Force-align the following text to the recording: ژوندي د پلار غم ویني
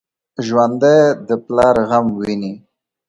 ژوندي 0.45 0.97
د 1.27 1.29
پلار 1.45 1.75
غم 1.89 2.05
ویني 2.19 2.53